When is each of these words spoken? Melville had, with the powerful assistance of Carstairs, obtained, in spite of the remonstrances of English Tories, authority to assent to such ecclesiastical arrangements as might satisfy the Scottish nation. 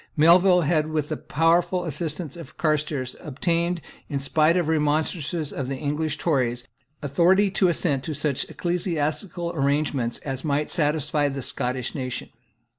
Melville 0.17 0.61
had, 0.61 0.87
with 0.91 1.09
the 1.09 1.15
powerful 1.15 1.85
assistance 1.85 2.35
of 2.35 2.57
Carstairs, 2.57 3.15
obtained, 3.19 3.81
in 4.09 4.17
spite 4.19 4.57
of 4.57 4.65
the 4.65 4.71
remonstrances 4.71 5.53
of 5.53 5.71
English 5.71 6.17
Tories, 6.17 6.67
authority 7.03 7.51
to 7.51 7.67
assent 7.67 8.03
to 8.05 8.15
such 8.15 8.49
ecclesiastical 8.49 9.51
arrangements 9.53 10.17
as 10.25 10.43
might 10.43 10.71
satisfy 10.71 11.29
the 11.29 11.43
Scottish 11.43 11.93
nation. 11.93 12.29